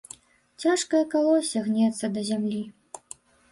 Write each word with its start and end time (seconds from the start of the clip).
Цяжкае 0.63 1.01
калоссе 1.11 1.63
гнецца 1.69 2.11
да 2.17 2.25
зямлі. 2.33 2.65